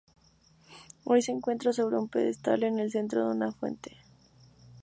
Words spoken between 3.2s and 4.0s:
de una fuente.